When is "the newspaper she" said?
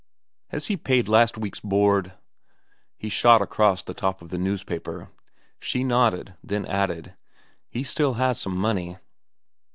4.29-5.83